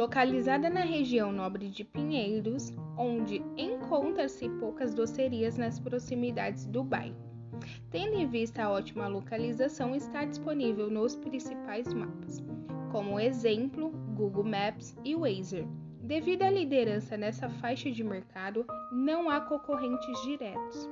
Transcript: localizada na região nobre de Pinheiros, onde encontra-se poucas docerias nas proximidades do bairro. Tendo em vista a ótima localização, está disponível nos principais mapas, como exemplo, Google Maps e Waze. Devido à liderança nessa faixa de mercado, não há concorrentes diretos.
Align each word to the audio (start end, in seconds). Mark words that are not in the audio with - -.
localizada 0.00 0.70
na 0.70 0.80
região 0.80 1.30
nobre 1.30 1.68
de 1.68 1.84
Pinheiros, 1.84 2.72
onde 2.96 3.42
encontra-se 3.54 4.48
poucas 4.58 4.94
docerias 4.94 5.58
nas 5.58 5.78
proximidades 5.78 6.64
do 6.64 6.82
bairro. 6.82 7.18
Tendo 7.90 8.14
em 8.14 8.26
vista 8.26 8.62
a 8.62 8.70
ótima 8.70 9.06
localização, 9.08 9.94
está 9.94 10.24
disponível 10.24 10.90
nos 10.90 11.16
principais 11.16 11.92
mapas, 11.92 12.42
como 12.90 13.20
exemplo, 13.20 13.90
Google 14.16 14.44
Maps 14.44 14.96
e 15.04 15.14
Waze. 15.14 15.68
Devido 16.02 16.44
à 16.44 16.50
liderança 16.50 17.18
nessa 17.18 17.50
faixa 17.50 17.90
de 17.90 18.02
mercado, 18.02 18.64
não 18.90 19.28
há 19.28 19.38
concorrentes 19.42 20.22
diretos. 20.22 20.88